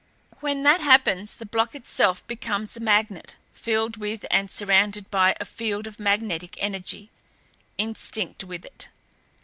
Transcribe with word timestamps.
"When 0.39 0.63
that 0.63 0.81
happens 0.81 1.33
the 1.35 1.45
block 1.45 1.75
itself 1.75 2.25
becomes 2.25 2.75
a 2.75 2.79
magnet, 2.79 3.35
filled 3.53 3.97
with 3.97 4.25
and 4.31 4.49
surrounded 4.49 5.11
by 5.11 5.35
a 5.39 5.45
field 5.45 5.85
of 5.85 5.99
magnetic 5.99 6.57
energy; 6.59 7.11
instinct 7.77 8.43
with 8.43 8.65
it. 8.65 8.89